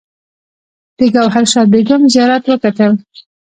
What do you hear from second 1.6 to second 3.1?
بیګم زیارت وکتل.